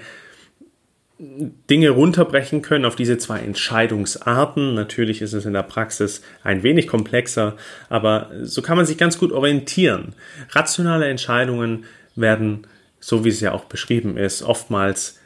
Dinge 1.19 1.91
runterbrechen 1.91 2.61
können 2.61 2.85
auf 2.85 2.95
diese 2.95 3.17
zwei 3.17 3.39
Entscheidungsarten. 3.39 4.75
Natürlich 4.75 5.23
ist 5.23 5.33
es 5.33 5.47
in 5.47 5.55
der 5.55 5.63
Praxis 5.63 6.23
ein 6.43 6.63
wenig 6.63 6.87
komplexer, 6.87 7.57
aber 7.89 8.31
so 8.43 8.61
kann 8.61 8.77
man 8.77 8.85
sich 8.85 8.99
ganz 8.99 9.19
gut 9.19 9.33
orientieren. 9.33 10.15
Rationale 10.51 11.07
Entscheidungen 11.07 11.85
werden, 12.17 12.67
so 13.01 13.25
wie 13.25 13.31
es 13.31 13.41
ja 13.41 13.53
auch 13.53 13.65
beschrieben 13.65 14.19
ist, 14.19 14.43
oftmals 14.43 15.19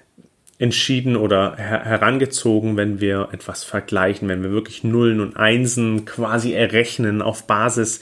entschieden 0.60 1.16
oder 1.16 1.56
her 1.56 1.84
herangezogen, 1.84 2.76
wenn 2.76 3.00
wir 3.00 3.30
etwas 3.32 3.64
vergleichen, 3.64 4.28
wenn 4.28 4.42
wir 4.42 4.52
wirklich 4.52 4.84
Nullen 4.84 5.20
und 5.20 5.36
Einsen 5.36 6.04
quasi 6.04 6.52
errechnen 6.52 7.22
auf 7.22 7.46
Basis 7.46 8.00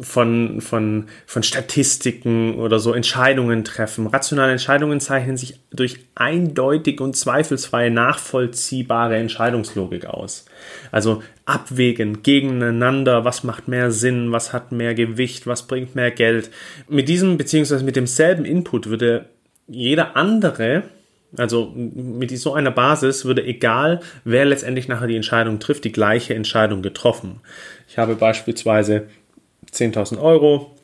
von, 0.00 0.60
von, 0.60 1.06
von 1.26 1.42
Statistiken 1.42 2.56
oder 2.56 2.78
so 2.78 2.92
Entscheidungen 2.92 3.64
treffen. 3.64 4.06
Rationale 4.06 4.52
Entscheidungen 4.52 5.00
zeichnen 5.00 5.36
sich 5.36 5.58
durch 5.70 6.00
eindeutig 6.14 7.00
und 7.00 7.16
zweifelsfrei 7.16 7.88
nachvollziehbare 7.88 9.16
Entscheidungslogik 9.16 10.06
aus. 10.06 10.44
Also 10.90 11.22
abwägen 11.44 12.22
gegeneinander, 12.22 13.24
was 13.24 13.44
macht 13.44 13.68
mehr 13.68 13.90
Sinn, 13.90 14.32
was 14.32 14.52
hat 14.52 14.72
mehr 14.72 14.94
Gewicht, 14.94 15.46
was 15.46 15.66
bringt 15.66 15.94
mehr 15.94 16.10
Geld. 16.10 16.50
Mit 16.88 17.08
diesem 17.08 17.38
beziehungsweise 17.38 17.84
mit 17.84 17.96
demselben 17.96 18.44
Input 18.44 18.88
würde 18.88 19.26
jeder 19.66 20.16
andere 20.16 20.84
also 21.36 21.72
mit 21.74 22.36
so 22.38 22.54
einer 22.54 22.70
Basis 22.70 23.24
würde 23.24 23.44
egal, 23.44 24.00
wer 24.24 24.44
letztendlich 24.44 24.88
nachher 24.88 25.06
die 25.06 25.16
Entscheidung 25.16 25.60
trifft, 25.60 25.84
die 25.84 25.92
gleiche 25.92 26.34
Entscheidung 26.34 26.82
getroffen. 26.82 27.40
Ich 27.88 27.98
habe 27.98 28.14
beispielsweise 28.14 29.06
10.000 29.72 30.20
Euro, 30.20 30.74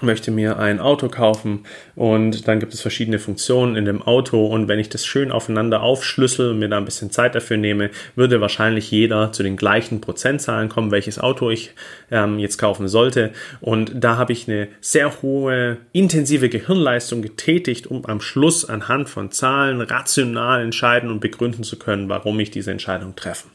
möchte 0.00 0.30
mir 0.30 0.58
ein 0.58 0.80
Auto 0.80 1.08
kaufen 1.08 1.64
und 1.94 2.48
dann 2.48 2.60
gibt 2.60 2.72
es 2.72 2.80
verschiedene 2.80 3.18
Funktionen 3.18 3.76
in 3.76 3.84
dem 3.84 4.02
Auto 4.02 4.46
und 4.46 4.66
wenn 4.66 4.78
ich 4.78 4.88
das 4.88 5.04
schön 5.04 5.30
aufeinander 5.30 5.82
aufschlüssel 5.82 6.50
und 6.50 6.58
mir 6.58 6.68
da 6.68 6.78
ein 6.78 6.84
bisschen 6.84 7.10
Zeit 7.10 7.34
dafür 7.34 7.56
nehme, 7.56 7.90
würde 8.16 8.40
wahrscheinlich 8.40 8.90
jeder 8.90 9.32
zu 9.32 9.42
den 9.42 9.56
gleichen 9.56 10.00
Prozentzahlen 10.00 10.68
kommen, 10.70 10.90
welches 10.90 11.18
Auto 11.18 11.50
ich 11.50 11.72
ähm, 12.10 12.38
jetzt 12.38 12.56
kaufen 12.56 12.88
sollte 12.88 13.32
und 13.60 13.92
da 13.94 14.16
habe 14.16 14.32
ich 14.32 14.48
eine 14.48 14.68
sehr 14.80 15.22
hohe 15.22 15.76
intensive 15.92 16.48
Gehirnleistung 16.48 17.22
getätigt, 17.22 17.86
um 17.86 18.06
am 18.06 18.20
Schluss 18.20 18.64
anhand 18.64 19.08
von 19.08 19.30
Zahlen 19.30 19.80
rational 19.82 20.62
entscheiden 20.62 21.10
und 21.10 21.20
begründen 21.20 21.64
zu 21.64 21.78
können, 21.78 22.08
warum 22.08 22.40
ich 22.40 22.50
diese 22.50 22.70
Entscheidung 22.70 23.14
treffe. 23.14 23.48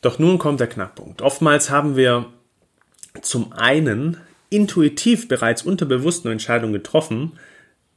Doch 0.00 0.20
nun 0.20 0.38
kommt 0.38 0.60
der 0.60 0.68
Knackpunkt. 0.68 1.22
Oftmals 1.22 1.70
haben 1.70 1.96
wir 1.96 2.26
zum 3.22 3.52
einen 3.52 4.16
intuitiv 4.50 5.28
bereits 5.28 5.62
unterbewusst 5.62 6.24
eine 6.24 6.32
Entscheidung 6.32 6.72
getroffen 6.72 7.32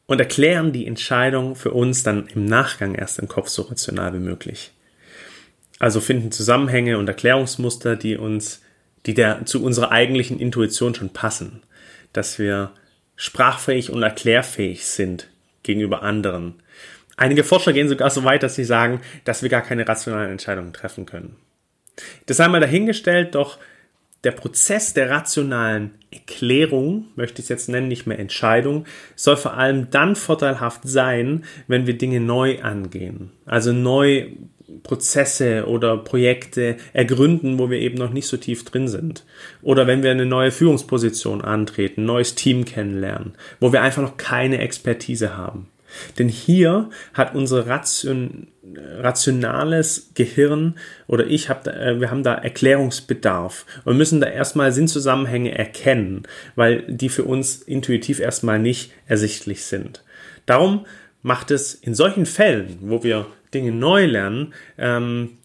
und 0.05 0.19
erklären 0.19 0.73
die 0.73 0.87
Entscheidung 0.87 1.55
für 1.55 1.71
uns 1.71 2.03
dann 2.03 2.27
im 2.27 2.45
Nachgang 2.45 2.95
erst 2.95 3.19
im 3.19 3.27
Kopf 3.27 3.47
so 3.47 3.63
rational 3.63 4.13
wie 4.13 4.19
möglich. 4.19 4.71
Also 5.79 5.99
finden 5.99 6.31
Zusammenhänge 6.31 6.97
und 6.97 7.07
Erklärungsmuster, 7.07 7.95
die 7.95 8.17
uns, 8.17 8.61
die 9.05 9.13
der, 9.13 9.45
zu 9.45 9.63
unserer 9.63 9.91
eigentlichen 9.91 10.39
Intuition 10.39 10.93
schon 10.93 11.11
passen, 11.11 11.63
dass 12.13 12.37
wir 12.37 12.71
sprachfähig 13.15 13.89
und 13.89 14.03
erklärfähig 14.03 14.85
sind 14.85 15.27
gegenüber 15.63 16.03
anderen. 16.03 16.55
Einige 17.17 17.43
Forscher 17.43 17.71
gehen 17.73 17.87
sogar 17.87 18.09
so 18.09 18.23
weit, 18.23 18.43
dass 18.43 18.55
sie 18.55 18.63
sagen, 18.63 19.01
dass 19.23 19.43
wir 19.43 19.49
gar 19.49 19.61
keine 19.61 19.87
rationalen 19.87 20.31
Entscheidungen 20.31 20.73
treffen 20.73 21.05
können. 21.05 21.35
Das 22.25 22.39
einmal 22.39 22.61
dahingestellt, 22.61 23.35
doch 23.35 23.57
der 24.23 24.31
Prozess 24.31 24.93
der 24.93 25.09
rationalen 25.09 25.91
Erklärung, 26.11 27.07
möchte 27.15 27.39
ich 27.39 27.45
es 27.45 27.49
jetzt 27.49 27.69
nennen, 27.69 27.87
nicht 27.87 28.05
mehr 28.05 28.19
Entscheidung, 28.19 28.85
soll 29.15 29.37
vor 29.37 29.55
allem 29.55 29.89
dann 29.89 30.15
vorteilhaft 30.15 30.81
sein, 30.83 31.43
wenn 31.67 31.87
wir 31.87 31.97
Dinge 31.97 32.19
neu 32.19 32.61
angehen. 32.61 33.31
Also 33.45 33.73
neu 33.73 34.27
Prozesse 34.83 35.65
oder 35.67 35.97
Projekte 35.97 36.77
ergründen, 36.93 37.59
wo 37.59 37.69
wir 37.69 37.79
eben 37.79 37.97
noch 37.97 38.11
nicht 38.11 38.27
so 38.27 38.37
tief 38.37 38.63
drin 38.63 38.87
sind. 38.87 39.25
Oder 39.61 39.87
wenn 39.87 40.03
wir 40.03 40.11
eine 40.11 40.25
neue 40.25 40.51
Führungsposition 40.51 41.41
antreten, 41.41 42.05
neues 42.05 42.35
Team 42.35 42.65
kennenlernen, 42.65 43.33
wo 43.59 43.73
wir 43.73 43.81
einfach 43.81 44.01
noch 44.01 44.17
keine 44.17 44.59
Expertise 44.59 45.35
haben. 45.35 45.67
Denn 46.17 46.27
hier 46.29 46.89
hat 47.13 47.35
unser 47.35 47.67
Ration, 47.67 48.47
rationales 48.99 50.11
Gehirn 50.13 50.75
oder 51.07 51.25
ich 51.27 51.49
habe, 51.49 51.71
äh, 51.73 51.99
wir 51.99 52.11
haben 52.11 52.23
da 52.23 52.35
Erklärungsbedarf 52.35 53.65
und 53.85 53.97
müssen 53.97 54.21
da 54.21 54.27
erstmal 54.27 54.71
Sinnzusammenhänge 54.71 55.57
erkennen, 55.57 56.23
weil 56.55 56.83
die 56.87 57.09
für 57.09 57.23
uns 57.23 57.61
intuitiv 57.61 58.19
erstmal 58.19 58.59
nicht 58.59 58.91
ersichtlich 59.07 59.65
sind. 59.65 60.03
Darum 60.45 60.85
macht 61.21 61.51
es 61.51 61.73
in 61.73 61.93
solchen 61.95 62.25
Fällen, 62.25 62.77
wo 62.81 63.03
wir 63.03 63.27
Dinge 63.53 63.71
neu 63.71 64.05
lernen, 64.05 64.53
ähm, 64.77 65.37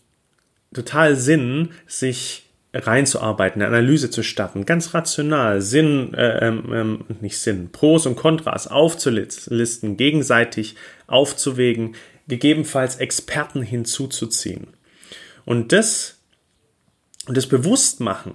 total 0.72 1.16
Sinn, 1.16 1.70
sich 1.86 2.45
reinzuarbeiten, 2.78 3.62
eine 3.62 3.76
Analyse 3.76 4.10
zu 4.10 4.22
starten, 4.22 4.66
ganz 4.66 4.94
rational, 4.94 5.60
Sinn, 5.60 6.14
äh, 6.14 6.46
ähm, 6.46 6.72
ähm, 6.72 7.04
nicht 7.20 7.38
Sinn, 7.38 7.70
Pros 7.72 8.06
und 8.06 8.16
Kontras 8.16 8.66
aufzulisten, 8.66 9.96
gegenseitig 9.96 10.76
aufzuwägen, 11.06 11.94
gegebenenfalls 12.28 12.96
Experten 12.96 13.62
hinzuzuziehen. 13.62 14.68
Und 15.44 15.72
das, 15.72 16.18
das 17.28 17.46
Bewusstmachen 17.46 18.34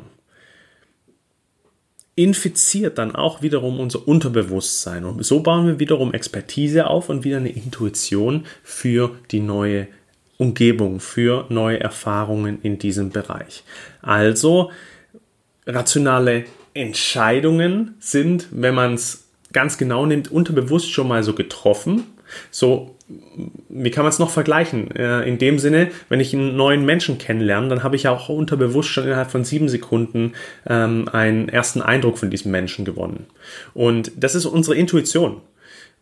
infiziert 2.15 2.97
dann 2.97 3.15
auch 3.15 3.41
wiederum 3.41 3.79
unser 3.79 4.07
Unterbewusstsein. 4.07 5.05
Und 5.05 5.23
so 5.25 5.41
bauen 5.41 5.67
wir 5.67 5.79
wiederum 5.79 6.13
Expertise 6.13 6.87
auf 6.87 7.09
und 7.09 7.23
wieder 7.23 7.37
eine 7.37 7.51
Intuition 7.51 8.45
für 8.63 9.15
die 9.31 9.39
neue 9.39 9.87
Umgebung, 10.41 10.99
für 10.99 11.45
neue 11.49 11.79
Erfahrungen 11.79 12.59
in 12.63 12.79
diesem 12.79 13.11
Bereich. 13.11 13.63
Also 14.01 14.71
rationale 15.67 16.45
Entscheidungen 16.73 17.93
sind, 17.99 18.47
wenn 18.49 18.73
man 18.73 18.95
es 18.95 19.25
ganz 19.53 19.77
genau 19.77 20.07
nimmt, 20.07 20.31
unterbewusst 20.31 20.91
schon 20.91 21.07
mal 21.07 21.23
so 21.23 21.33
getroffen. 21.33 22.05
So, 22.49 22.95
wie 23.69 23.91
kann 23.91 24.03
man 24.03 24.09
es 24.09 24.17
noch 24.17 24.31
vergleichen? 24.31 24.89
Äh, 24.95 25.27
in 25.27 25.37
dem 25.37 25.59
Sinne, 25.59 25.91
wenn 26.09 26.19
ich 26.19 26.33
einen 26.33 26.55
neuen 26.55 26.85
Menschen 26.85 27.19
kennenlerne, 27.19 27.67
dann 27.67 27.83
habe 27.83 27.95
ich 27.95 28.03
ja 28.03 28.11
auch 28.11 28.29
unterbewusst 28.29 28.89
schon 28.89 29.03
innerhalb 29.03 29.29
von 29.29 29.43
sieben 29.43 29.69
Sekunden 29.69 30.33
ähm, 30.67 31.07
einen 31.11 31.49
ersten 31.49 31.83
Eindruck 31.83 32.17
von 32.17 32.31
diesem 32.31 32.51
Menschen 32.51 32.83
gewonnen. 32.83 33.27
Und 33.75 34.11
das 34.15 34.33
ist 34.33 34.45
unsere 34.45 34.75
Intuition. 34.75 35.41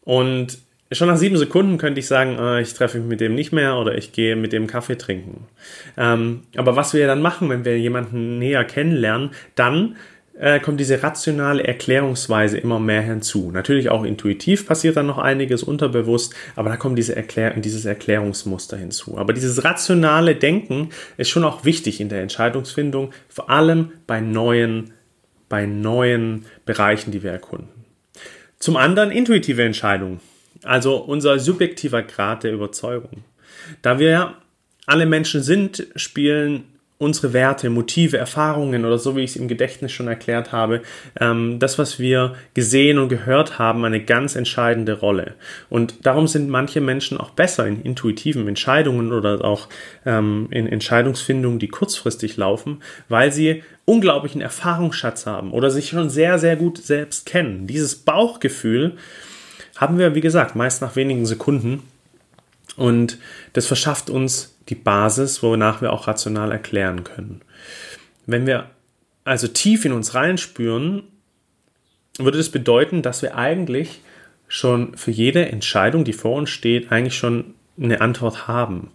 Und 0.05 0.59
schon 0.91 1.07
nach 1.07 1.17
sieben 1.17 1.37
Sekunden 1.37 1.77
könnte 1.77 1.99
ich 1.99 2.07
sagen, 2.07 2.37
äh, 2.39 2.61
ich 2.61 2.73
treffe 2.73 2.99
mich 2.99 3.07
mit 3.07 3.21
dem 3.21 3.35
nicht 3.35 3.51
mehr 3.51 3.77
oder 3.77 3.97
ich 3.97 4.11
gehe 4.11 4.35
mit 4.35 4.53
dem 4.53 4.67
Kaffee 4.67 4.97
trinken. 4.97 5.45
Ähm, 5.97 6.41
aber 6.55 6.75
was 6.75 6.93
wir 6.93 7.05
dann 7.05 7.21
machen, 7.21 7.49
wenn 7.49 7.65
wir 7.65 7.77
jemanden 7.77 8.39
näher 8.39 8.63
kennenlernen, 8.65 9.31
dann 9.55 9.95
äh, 10.39 10.59
kommt 10.59 10.79
diese 10.79 11.03
rationale 11.03 11.63
Erklärungsweise 11.63 12.57
immer 12.57 12.79
mehr 12.79 13.01
hinzu. 13.01 13.51
Natürlich 13.51 13.89
auch 13.89 14.03
intuitiv 14.03 14.65
passiert 14.65 14.97
dann 14.97 15.05
noch 15.05 15.17
einiges 15.17 15.63
unterbewusst, 15.63 16.33
aber 16.55 16.69
da 16.69 16.77
kommt 16.77 16.97
diese 16.97 17.15
Erklär 17.15 17.51
dieses 17.59 17.85
Erklärungsmuster 17.85 18.77
hinzu. 18.77 19.17
Aber 19.17 19.33
dieses 19.33 19.63
rationale 19.63 20.35
Denken 20.35 20.89
ist 21.17 21.29
schon 21.29 21.43
auch 21.43 21.65
wichtig 21.65 21.99
in 22.01 22.09
der 22.09 22.21
Entscheidungsfindung, 22.21 23.11
vor 23.27 23.49
allem 23.49 23.91
bei 24.07 24.21
neuen, 24.21 24.91
bei 25.49 25.65
neuen 25.65 26.45
Bereichen, 26.65 27.11
die 27.11 27.21
wir 27.21 27.31
erkunden. 27.31 27.67
Zum 28.59 28.77
anderen 28.77 29.11
intuitive 29.11 29.63
Entscheidungen. 29.63 30.19
Also 30.63 30.97
unser 30.97 31.39
subjektiver 31.39 32.03
Grad 32.03 32.43
der 32.43 32.53
Überzeugung. 32.53 33.23
Da 33.81 33.99
wir 33.99 34.35
alle 34.85 35.05
Menschen 35.05 35.43
sind, 35.43 35.87
spielen 35.95 36.63
unsere 36.99 37.31
Werte, 37.31 37.69
Motive, 37.69 38.17
Erfahrungen 38.17 38.83
oder 38.83 38.99
so 38.99 39.15
wie 39.15 39.21
ich 39.21 39.31
es 39.31 39.35
im 39.37 39.47
Gedächtnis 39.47 39.93
schon 39.93 40.09
erklärt 40.09 40.51
habe, 40.51 40.81
ähm, 41.19 41.57
das, 41.57 41.79
was 41.79 41.97
wir 41.97 42.35
gesehen 42.53 42.99
und 42.99 43.07
gehört 43.07 43.57
haben, 43.57 43.85
eine 43.85 44.03
ganz 44.03 44.35
entscheidende 44.35 44.99
Rolle. 44.99 45.35
Und 45.69 46.05
darum 46.05 46.27
sind 46.27 46.49
manche 46.49 46.81
Menschen 46.81 47.17
auch 47.17 47.29
besser 47.29 47.65
in 47.65 47.81
intuitiven 47.83 48.49
Entscheidungen 48.49 49.13
oder 49.13 49.45
auch 49.45 49.69
ähm, 50.05 50.47
in 50.51 50.67
Entscheidungsfindungen, 50.67 51.57
die 51.57 51.69
kurzfristig 51.69 52.35
laufen, 52.35 52.83
weil 53.07 53.31
sie 53.31 53.63
unglaublichen 53.85 54.41
Erfahrungsschatz 54.41 55.25
haben 55.25 55.51
oder 55.51 55.71
sich 55.71 55.89
schon 55.89 56.09
sehr, 56.09 56.37
sehr 56.37 56.57
gut 56.57 56.79
selbst 56.79 57.25
kennen. 57.25 57.65
Dieses 57.65 57.95
Bauchgefühl, 57.95 58.97
haben 59.79 59.97
wir, 59.97 60.13
wie 60.13 60.21
gesagt, 60.21 60.55
meist 60.55 60.81
nach 60.81 60.97
wenigen 60.97 61.25
Sekunden. 61.25 61.83
Und 62.75 63.17
das 63.53 63.65
verschafft 63.65 64.09
uns 64.09 64.55
die 64.67 64.75
Basis, 64.75 65.41
wonach 65.41 65.81
wir 65.81 65.93
auch 65.93 66.07
rational 66.07 66.51
erklären 66.51 67.05
können. 67.05 67.41
Wenn 68.25 68.45
wir 68.45 68.69
also 69.23 69.47
tief 69.47 69.85
in 69.85 69.93
uns 69.93 70.13
reinspüren, 70.15 71.03
würde 72.17 72.37
das 72.37 72.49
bedeuten, 72.49 73.01
dass 73.01 73.21
wir 73.21 73.35
eigentlich 73.35 74.01
schon 74.49 74.97
für 74.97 75.11
jede 75.11 75.47
Entscheidung, 75.47 76.03
die 76.03 76.13
vor 76.13 76.35
uns 76.35 76.49
steht, 76.49 76.91
eigentlich 76.91 77.17
schon 77.17 77.53
eine 77.79 78.01
Antwort 78.01 78.47
haben. 78.47 78.91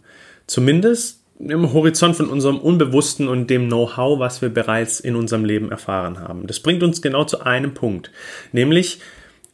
Zumindest 0.47 1.23
im 1.39 1.73
Horizont 1.73 2.17
von 2.17 2.29
unserem 2.29 2.59
Unbewussten 2.59 3.29
und 3.29 3.49
dem 3.49 3.69
Know-how, 3.69 4.19
was 4.19 4.43
wir 4.43 4.51
bereits 4.51 5.01
in 5.01 5.17
unserem 5.17 5.45
Leben 5.45 5.71
erfahren 5.71 6.21
haben. 6.21 6.47
Das 6.47 6.61
bringt 6.61 6.83
uns 6.83 7.01
genau 7.01 7.25
zu 7.25 7.41
einem 7.41 7.73
Punkt, 7.73 8.11
nämlich 8.53 9.01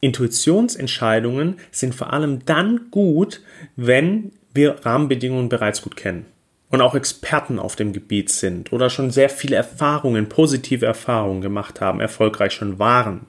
Intuitionsentscheidungen 0.01 1.57
sind 1.71 1.95
vor 1.95 2.11
allem 2.11 2.43
dann 2.45 2.87
gut, 2.91 3.41
wenn 3.75 4.31
wir 4.53 4.85
Rahmenbedingungen 4.85 5.47
bereits 5.47 5.81
gut 5.81 5.95
kennen 5.95 6.25
und 6.69 6.81
auch 6.81 6.95
Experten 6.95 7.59
auf 7.59 7.75
dem 7.75 7.93
Gebiet 7.93 8.29
sind 8.29 8.73
oder 8.73 8.89
schon 8.89 9.11
sehr 9.11 9.29
viele 9.29 9.55
Erfahrungen, 9.55 10.27
positive 10.27 10.85
Erfahrungen 10.85 11.41
gemacht 11.41 11.81
haben, 11.81 11.99
erfolgreich 11.99 12.53
schon 12.53 12.79
waren. 12.79 13.27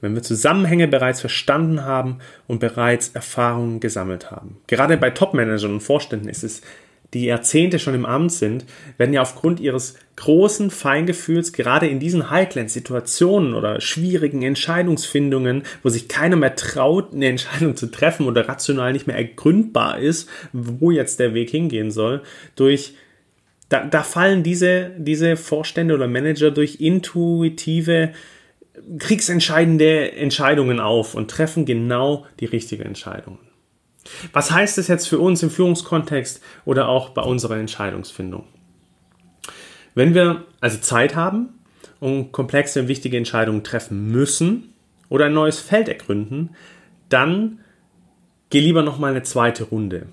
Wenn 0.00 0.14
wir 0.14 0.22
Zusammenhänge 0.22 0.88
bereits 0.88 1.20
verstanden 1.20 1.84
haben 1.84 2.18
und 2.46 2.60
bereits 2.60 3.08
Erfahrungen 3.08 3.80
gesammelt 3.80 4.30
haben. 4.30 4.58
Gerade 4.66 4.98
bei 4.98 5.10
Topmanagern 5.10 5.72
und 5.72 5.80
Vorständen 5.80 6.28
ist 6.28 6.44
es 6.44 6.60
die 7.14 7.26
Jahrzehnte 7.26 7.78
schon 7.78 7.94
im 7.94 8.06
Amt 8.06 8.32
sind, 8.32 8.64
werden 8.98 9.12
ja 9.12 9.22
aufgrund 9.22 9.60
ihres 9.60 9.94
großen 10.16 10.70
Feingefühls 10.70 11.52
gerade 11.52 11.86
in 11.86 12.00
diesen 12.00 12.30
heiklen 12.30 12.68
Situationen 12.68 13.54
oder 13.54 13.80
schwierigen 13.80 14.42
Entscheidungsfindungen, 14.42 15.62
wo 15.82 15.88
sich 15.88 16.08
keiner 16.08 16.36
mehr 16.36 16.56
traut, 16.56 17.12
eine 17.12 17.28
Entscheidung 17.28 17.76
zu 17.76 17.86
treffen 17.86 18.26
oder 18.26 18.48
rational 18.48 18.92
nicht 18.92 19.06
mehr 19.06 19.16
ergründbar 19.16 19.98
ist, 19.98 20.28
wo 20.52 20.90
jetzt 20.90 21.20
der 21.20 21.34
Weg 21.34 21.50
hingehen 21.50 21.90
soll, 21.90 22.22
durch 22.56 22.94
da, 23.68 23.84
da 23.84 24.02
fallen 24.02 24.42
diese, 24.42 24.92
diese 24.96 25.36
Vorstände 25.36 25.94
oder 25.94 26.06
Manager 26.06 26.50
durch 26.50 26.80
intuitive, 26.80 28.12
kriegsentscheidende 28.98 30.12
Entscheidungen 30.12 30.80
auf 30.80 31.14
und 31.14 31.30
treffen 31.30 31.64
genau 31.64 32.26
die 32.38 32.44
richtige 32.44 32.84
Entscheidung. 32.84 33.38
Was 34.32 34.50
heißt 34.50 34.78
das 34.78 34.88
jetzt 34.88 35.08
für 35.08 35.18
uns 35.18 35.42
im 35.42 35.50
Führungskontext 35.50 36.42
oder 36.64 36.88
auch 36.88 37.10
bei 37.10 37.22
unserer 37.22 37.56
Entscheidungsfindung? 37.56 38.44
Wenn 39.94 40.14
wir 40.14 40.44
also 40.60 40.78
Zeit 40.78 41.16
haben 41.16 41.48
und 42.00 42.32
komplexe 42.32 42.80
und 42.80 42.88
wichtige 42.88 43.16
Entscheidungen 43.16 43.64
treffen 43.64 44.10
müssen 44.10 44.74
oder 45.08 45.26
ein 45.26 45.34
neues 45.34 45.60
Feld 45.60 45.88
ergründen, 45.88 46.50
dann 47.08 47.60
geh 48.50 48.60
lieber 48.60 48.82
noch 48.82 48.98
mal 48.98 49.10
eine 49.10 49.22
zweite 49.22 49.64
Runde 49.64 50.08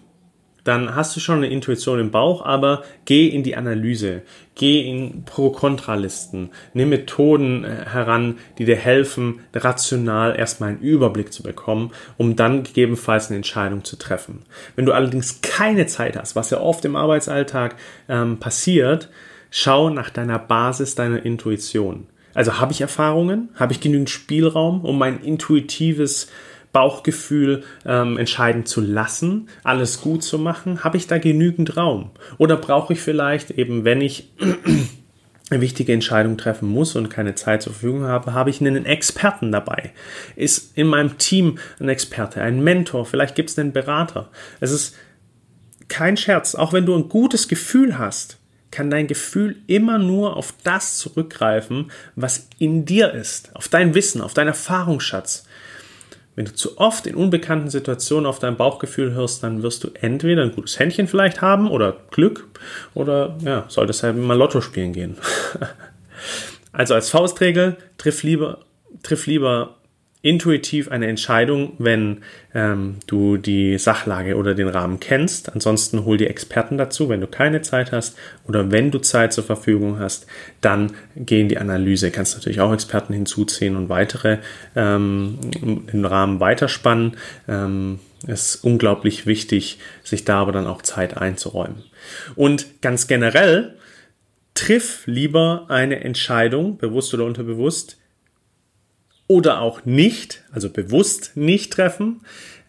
dann 0.64 0.96
hast 0.96 1.16
du 1.16 1.20
schon 1.20 1.38
eine 1.38 1.50
Intuition 1.50 2.00
im 2.00 2.12
Bauch, 2.12 2.46
aber 2.46 2.84
geh 3.06 3.28
in 3.28 3.44
die 3.44 3.56
Analyse, 3.56 4.22
geh 4.56 4.82
in 4.90 5.24
Pro-Kontra-Listen, 5.26 6.52
nimm 6.74 6.90
Methoden 6.90 7.66
äh, 7.66 7.86
heran, 7.90 8.38
die 8.58 8.66
dir 8.66 8.76
helfen, 8.76 9.42
rational 9.54 10.38
erstmal 10.38 10.70
einen 10.70 10.80
Überblick 10.80 11.34
zu 11.34 11.44
bekommen, 11.44 11.92
um 12.18 12.36
dann 12.36 12.64
gegebenenfalls 12.64 13.28
eine 13.28 13.38
Entscheidung 13.38 13.84
zu 13.84 13.98
treffen. 13.98 14.44
Wenn 14.76 14.86
du 14.86 14.94
allerdings 14.94 15.42
keine 15.42 15.86
Zeit 15.88 16.16
hast, 16.16 16.36
was 16.36 16.50
ja 16.50 16.60
oft 16.60 16.86
im 16.86 16.96
Arbeitsalltag 16.96 17.76
ähm, 18.08 18.40
passiert, 18.40 19.10
schau 19.52 19.90
nach 19.90 20.10
deiner 20.10 20.40
Basis, 20.40 20.96
deiner 20.96 21.26
Intuition. 21.26 22.08
Also 22.34 22.60
habe 22.60 22.72
ich 22.72 22.82
Erfahrungen, 22.82 23.50
habe 23.56 23.74
ich 23.74 23.80
genügend 23.80 24.10
Spielraum, 24.10 24.84
um 24.84 24.98
mein 24.98 25.22
intuitives 25.22 26.30
Bauchgefühl 26.74 27.64
ähm, 27.86 28.18
entscheiden 28.18 28.66
zu 28.66 28.82
lassen, 28.82 29.48
alles 29.64 30.02
gut 30.02 30.24
zu 30.24 30.40
machen? 30.40 30.84
Habe 30.84 30.98
ich 30.98 31.08
da 31.08 31.20
genügend 31.20 31.78
Raum? 31.78 32.12
Oder 32.38 32.58
brauche 32.58 32.94
ich 32.94 33.00
vielleicht 33.00 33.52
eben, 33.52 33.86
wenn 33.86 34.02
ich 34.02 34.32
eine 35.50 35.62
wichtige 35.62 35.94
Entscheidung 35.94 36.36
treffen 36.36 36.68
muss 36.68 36.96
und 36.96 37.10
keine 37.10 37.36
Zeit 37.36 37.62
zur 37.62 37.74
Verfügung 37.74 38.06
habe, 38.06 38.34
habe 38.34 38.50
ich 38.50 38.60
einen 38.60 38.86
Experten 38.86 39.52
dabei. 39.52 39.92
Ist 40.36 40.76
in 40.76 40.88
meinem 40.88 41.18
Team 41.20 41.60
ein 41.80 41.90
Experte, 41.90 42.42
ein 42.42 42.64
Mentor, 42.64 43.06
vielleicht 43.06 43.36
gibt 43.36 43.52
es 43.52 43.60
einen 43.60 43.72
Berater. 43.72 44.30
Es 44.60 44.72
ist 44.72 44.96
kein 45.90 46.18
Scherz, 46.18 46.56
auch 46.56 46.74
wenn 46.74 46.88
du 46.88 46.96
ein 46.96 47.08
gutes 47.08 47.48
Gefühl 47.48 48.00
hast, 48.00 48.40
kann 48.72 48.90
dein 48.90 49.06
Gefühl 49.06 49.58
immer 49.68 50.00
nur 50.00 50.36
auf 50.36 50.56
das 50.64 50.98
zurückgreifen, 50.98 51.92
was 52.16 52.48
in 52.58 52.86
dir 52.86 53.14
ist, 53.14 53.56
auf 53.56 53.68
dein 53.68 53.94
Wissen, 53.94 54.20
auf 54.20 54.34
deinen 54.34 54.48
Erfahrungsschatz. 54.48 55.46
Wenn 56.36 56.46
du 56.46 56.54
zu 56.54 56.78
oft 56.80 57.06
in 57.06 57.16
unbekannten 57.16 57.70
Situationen 57.70 58.26
auf 58.26 58.40
dein 58.40 58.58
Bauchgefühl 58.58 59.14
hörst, 59.14 59.44
dann 59.44 59.62
wirst 59.62 59.84
du 59.84 59.92
entweder 59.94 60.42
ein 60.42 60.52
gutes 60.52 60.80
Händchen 60.80 61.08
vielleicht 61.08 61.42
haben 61.42 61.70
oder 61.70 61.98
Glück 62.10 62.48
oder 62.96 63.38
ja, 63.44 63.66
solltest 63.68 64.02
halt 64.04 64.18
mal 64.18 64.38
Lotto 64.38 64.60
spielen 64.62 64.94
gehen. 64.94 65.18
also 66.72 66.96
als 66.96 67.10
Faustregel, 67.10 67.78
triff 67.98 68.24
lieber, 68.24 68.60
triff 69.04 69.28
lieber 69.28 69.76
intuitiv 70.24 70.90
eine 70.90 71.08
Entscheidung, 71.08 71.74
wenn 71.80 72.22
ähm, 72.56 72.96
du 73.08 73.36
die 73.36 73.78
Sachlage 73.78 74.38
oder 74.38 74.56
den 74.56 74.70
Rahmen 74.70 75.02
kennst. 75.02 75.52
Ansonsten 75.52 76.06
hol 76.06 76.18
dir 76.18 76.30
Experten 76.30 76.78
dazu, 76.78 77.10
wenn 77.10 77.20
du 77.20 77.28
keine 77.28 77.62
Zeit 77.62 77.92
hast 77.92 78.18
oder 78.48 78.72
wenn 78.72 78.90
du 78.90 79.00
Zeit 79.00 79.34
zur 79.34 79.44
Verfügung 79.44 80.00
hast, 80.00 80.26
dann 80.62 80.94
geh 81.18 81.42
in 81.42 81.50
die 81.50 81.58
Analyse. 81.58 82.10
Kannst 82.10 82.36
natürlich 82.36 82.62
auch 82.62 82.74
Experten 82.74 83.14
hinzuziehen 83.14 83.76
und 83.76 83.90
weitere 83.90 84.38
ähm, 84.78 85.40
den 85.52 86.06
Rahmen 86.06 86.40
weiterspannen. 86.40 87.18
Ähm, 87.50 88.00
ist 88.26 88.64
unglaublich 88.64 89.26
wichtig, 89.26 89.80
sich 90.06 90.24
da 90.24 90.40
aber 90.40 90.54
dann 90.54 90.68
auch 90.68 90.82
Zeit 90.82 91.18
einzuräumen. 91.18 91.84
Und 92.36 92.82
ganz 92.82 93.08
generell, 93.08 93.76
triff 94.54 95.04
lieber 95.06 95.66
eine 95.68 96.00
Entscheidung, 96.00 96.78
bewusst 96.78 97.14
oder 97.14 97.26
unterbewusst, 97.26 97.98
oder 99.28 99.62
auch 99.62 99.86
nicht, 99.86 100.44
also 100.52 100.70
bewusst 100.70 101.32
nicht 101.36 101.74
treffen, 101.74 102.22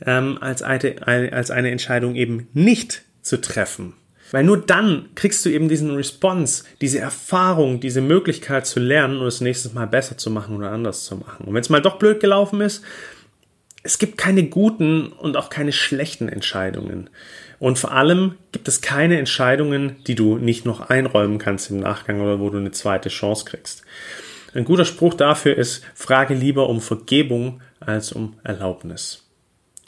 ähm, 0.05 0.39
als, 0.41 0.63
eine, 0.63 1.33
als 1.33 1.51
eine 1.51 1.71
Entscheidung 1.71 2.15
eben 2.15 2.49
nicht 2.53 3.03
zu 3.23 3.41
treffen. 3.41 3.95
Weil 4.31 4.45
nur 4.45 4.59
dann 4.59 5.11
kriegst 5.15 5.45
du 5.45 5.51
eben 5.51 5.69
diesen 5.69 5.95
Response, 5.95 6.65
diese 6.81 6.99
Erfahrung, 6.99 7.81
diese 7.81 8.01
Möglichkeit 8.01 8.67
zu 8.67 8.81
lernen 8.81 9.19
und 9.19 9.27
das 9.27 9.41
nächste 9.41 9.73
Mal 9.75 9.87
besser 9.87 10.17
zu 10.19 10.31
machen 10.31 10.57
oder 10.57 10.71
anders 10.73 11.05
zu 11.05 11.17
machen. 11.17 11.47
Und 11.47 11.55
wenn 11.55 11.61
es 11.61 11.71
mal 11.71 11.83
doch 11.83 11.99
blöd 11.99 12.21
gelaufen 12.21 12.61
ist, 12.61 12.83
es 13.85 13.99
gibt 13.99 14.17
keine 14.17 14.45
guten 14.45 15.13
und 15.13 15.37
auch 15.37 15.51
keine 15.51 15.73
schlechten 15.73 16.29
Entscheidungen. 16.29 17.11
Und 17.59 17.79
vor 17.79 17.93
allem 17.93 18.35
gibt 18.51 18.67
es 18.67 18.81
keine 18.81 19.19
Entscheidungen, 19.19 19.97
die 20.07 20.15
du 20.15 20.39
nicht 20.39 20.65
noch 20.65 20.89
einräumen 20.89 21.39
kannst 21.39 21.71
im 21.71 21.81
Nachgang 21.81 22.21
oder 22.21 22.41
wo 22.41 22.49
du 22.49 22.59
eine 22.59 22.73
zweite 22.73 23.11
Chance 23.11 23.45
kriegst. 23.45 23.85
Ein 24.55 24.65
guter 24.65 24.85
Spruch 24.85 25.15
dafür 25.15 25.57
ist, 25.57 25.85
frage 25.95 26.35
lieber 26.35 26.69
um 26.69 26.81
Vergebung 26.81 27.61
als 27.81 28.13
um 28.13 28.39
Erlaubnis. 28.45 29.29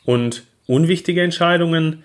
Und 0.05 0.45
unwichtige 0.67 1.23
Entscheidungen 1.23 2.03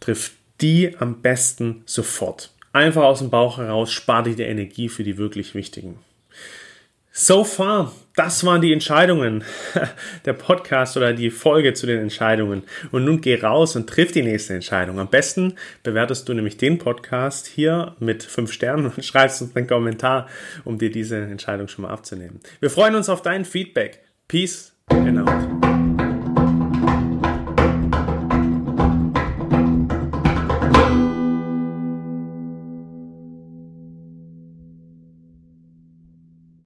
trifft 0.00 0.32
die 0.60 0.96
am 0.98 1.20
besten 1.20 1.82
sofort. 1.84 2.50
Einfach 2.72 3.02
aus 3.02 3.18
dem 3.18 3.30
Bauch 3.30 3.58
heraus, 3.58 3.92
spar 3.92 4.22
dir 4.22 4.34
die 4.34 4.42
Energie 4.44 4.88
für 4.88 5.04
die 5.04 5.18
wirklich 5.18 5.54
wichtigen. 5.54 5.98
So 7.12 7.42
far, 7.42 7.92
das 8.14 8.44
waren 8.44 8.60
die 8.60 8.72
Entscheidungen, 8.72 9.42
der 10.24 10.32
Podcast 10.32 10.96
oder 10.96 11.12
die 11.12 11.30
Folge 11.30 11.74
zu 11.74 11.86
den 11.86 11.98
Entscheidungen. 11.98 12.62
Und 12.92 13.04
nun 13.04 13.20
geh 13.20 13.40
raus 13.40 13.74
und 13.74 13.88
triff 13.88 14.12
die 14.12 14.22
nächste 14.22 14.54
Entscheidung. 14.54 15.00
Am 15.00 15.08
besten 15.08 15.54
bewertest 15.82 16.28
du 16.28 16.34
nämlich 16.34 16.56
den 16.56 16.78
Podcast 16.78 17.46
hier 17.46 17.96
mit 17.98 18.22
fünf 18.22 18.52
Sternen 18.52 18.86
und 18.86 19.04
schreibst 19.04 19.42
uns 19.42 19.56
einen 19.56 19.66
Kommentar, 19.66 20.28
um 20.64 20.78
dir 20.78 20.90
diese 20.90 21.16
Entscheidung 21.16 21.66
schon 21.66 21.82
mal 21.82 21.90
abzunehmen. 21.90 22.38
Wir 22.60 22.70
freuen 22.70 22.94
uns 22.94 23.08
auf 23.08 23.22
dein 23.22 23.44
Feedback. 23.44 24.02
Peace 24.28 24.72
and 24.90 25.18
out. 25.18 25.49